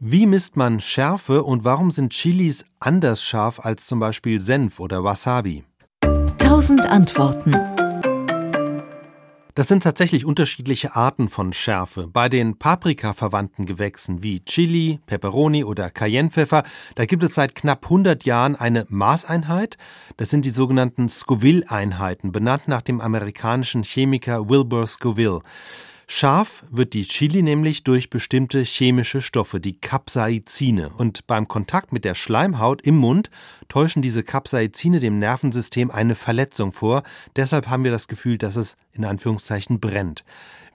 [0.00, 5.02] Wie misst man Schärfe und warum sind Chilis anders scharf als zum Beispiel Senf oder
[5.02, 5.64] Wasabi?
[6.38, 7.50] Tausend Antworten.
[9.56, 12.06] Das sind tatsächlich unterschiedliche Arten von Schärfe.
[12.06, 16.62] Bei den Paprika-verwandten Gewächsen wie Chili, Peperoni oder Cayennepfeffer,
[16.94, 19.78] da gibt es seit knapp 100 Jahren eine Maßeinheit.
[20.16, 25.40] Das sind die sogenannten Scoville-Einheiten, benannt nach dem amerikanischen Chemiker Wilbur Scoville.
[26.10, 30.88] Scharf wird die Chili nämlich durch bestimmte chemische Stoffe, die Capsaicine.
[30.88, 33.30] Und beim Kontakt mit der Schleimhaut im Mund
[33.68, 37.02] täuschen diese Capsaicine dem Nervensystem eine Verletzung vor.
[37.36, 40.24] Deshalb haben wir das Gefühl, dass es in Anführungszeichen brennt.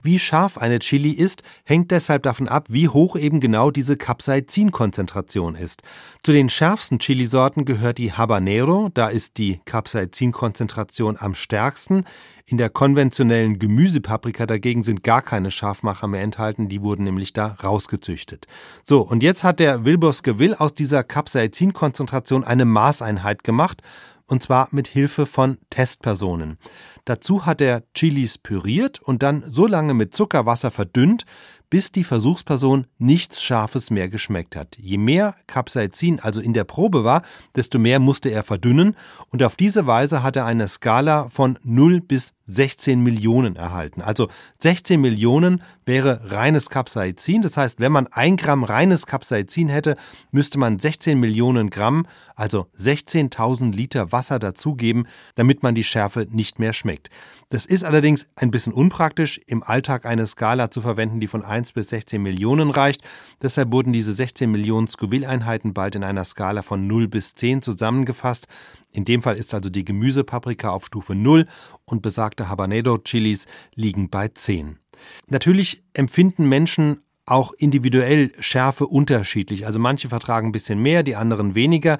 [0.04, 5.54] Wie scharf eine Chili ist, hängt deshalb davon ab, wie hoch eben genau diese Capsaicin-Konzentration
[5.54, 5.80] ist.
[6.22, 12.04] Zu den schärfsten Chilisorten gehört die Habanero, da ist die Capsaicin-Konzentration am stärksten.
[12.44, 17.56] In der konventionellen Gemüsepaprika dagegen sind gar keine Scharfmacher mehr enthalten, die wurden nämlich da
[17.64, 18.46] rausgezüchtet.
[18.82, 23.80] So, und jetzt hat der Wilbur Scoville aus dieser Capsaicin-Konzentration eine Maßeinheit gemacht
[24.26, 26.58] und zwar mit Hilfe von Testpersonen.
[27.04, 31.24] Dazu hat er Chilis püriert und dann so lange mit Zuckerwasser verdünnt,
[31.70, 34.76] bis die Versuchsperson nichts Scharfes mehr geschmeckt hat.
[34.78, 37.22] Je mehr Capsaicin also in der Probe war,
[37.56, 38.96] desto mehr musste er verdünnen
[39.30, 44.02] und auf diese Weise hat er eine Skala von 0 bis 16 Millionen erhalten.
[44.02, 47.42] Also 16 Millionen wäre reines Capsaicin.
[47.42, 49.96] Das heißt, wenn man ein Gramm reines Capsaicin hätte,
[50.30, 56.58] müsste man 16 Millionen Gramm, also 16.000 Liter Wasser dazugeben, damit man die Schärfe nicht
[56.58, 57.08] mehr schmeckt.
[57.48, 61.72] Das ist allerdings ein bisschen unpraktisch, im Alltag eine Skala zu verwenden, die von 1
[61.72, 63.02] bis 16 Millionen reicht.
[63.40, 68.48] Deshalb wurden diese 16 Millionen Scoville-Einheiten bald in einer Skala von 0 bis 10 zusammengefasst.
[68.90, 71.46] In dem Fall ist also die Gemüsepaprika auf Stufe 0
[71.84, 74.78] und besagte Habanero-Chilis liegen bei 10.
[75.28, 79.66] Natürlich empfinden Menschen auch individuell Schärfe unterschiedlich.
[79.66, 81.98] Also manche vertragen ein bisschen mehr, die anderen weniger.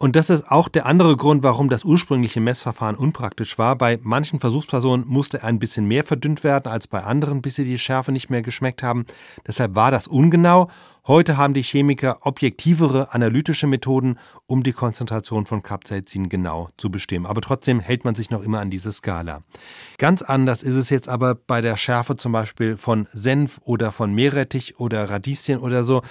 [0.00, 3.74] Und das ist auch der andere Grund, warum das ursprüngliche Messverfahren unpraktisch war.
[3.74, 7.80] Bei manchen Versuchspersonen musste ein bisschen mehr verdünnt werden als bei anderen, bis sie die
[7.80, 9.06] Schärfe nicht mehr geschmeckt haben.
[9.44, 10.68] Deshalb war das ungenau.
[11.08, 17.26] Heute haben die Chemiker objektivere analytische Methoden, um die Konzentration von Capsaicin genau zu bestimmen.
[17.26, 19.42] Aber trotzdem hält man sich noch immer an diese Skala.
[19.96, 24.14] Ganz anders ist es jetzt aber bei der Schärfe zum Beispiel von Senf oder von
[24.14, 26.02] Meerrettich oder Radieschen oder so.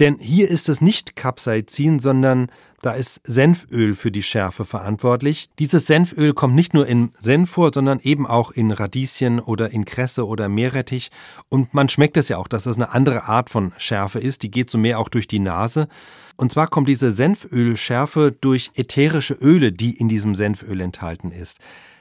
[0.00, 2.48] Denn hier ist es nicht Capsaicin, sondern
[2.82, 5.48] da ist Senföl für die Schärfe verantwortlich.
[5.58, 9.84] Dieses Senföl kommt nicht nur in Senf vor, sondern eben auch in Radieschen oder in
[9.84, 11.10] Kresse oder Meerrettich.
[11.48, 14.42] Und man schmeckt es ja auch, dass es eine andere Art von Schärfe ist.
[14.42, 15.88] Die geht so mehr auch durch die Nase.
[16.36, 21.60] Und zwar kommt diese Senfölschärfe durch ätherische Öle, die in diesem Senföl enthalten ist.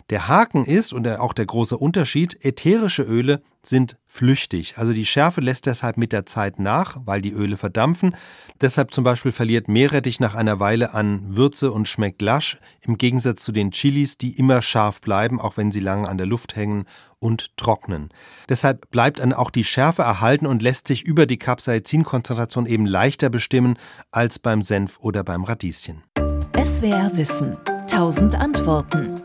[0.09, 4.77] Der Haken ist und auch der große Unterschied, ätherische Öle sind flüchtig.
[4.77, 8.15] Also die Schärfe lässt deshalb mit der Zeit nach, weil die Öle verdampfen.
[8.61, 13.43] Deshalb zum Beispiel verliert Meerrettich nach einer Weile an Würze und schmeckt lasch, im Gegensatz
[13.43, 16.85] zu den Chilis, die immer scharf bleiben, auch wenn sie lange an der Luft hängen
[17.19, 18.09] und trocknen.
[18.49, 23.29] Deshalb bleibt dann auch die Schärfe erhalten und lässt sich über die Capsaicin-Konzentration eben leichter
[23.29, 23.77] bestimmen
[24.11, 26.03] als beim Senf oder beim Radieschen.
[26.61, 27.57] SWR Wissen.
[27.87, 29.21] Tausend Antworten.